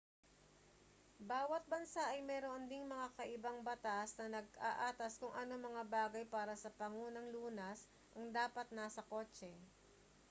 bawat 1.29 1.61
bansa 1.71 2.01
ay 2.11 2.19
mayroon 2.29 2.65
ding 2.71 2.85
mga 2.93 3.07
kakaibang 3.13 3.59
batas 3.67 4.09
na 4.17 4.25
nag-aatas 4.41 5.13
kung 5.21 5.29
anong 5.41 5.61
mga 5.69 5.83
bagay 5.97 6.25
para 6.35 6.53
sa 6.59 6.73
pangunang 6.79 7.29
lunas 7.35 7.79
ang 8.17 8.25
dapat 8.39 8.65
nasa 8.77 9.01
kotse 9.11 9.51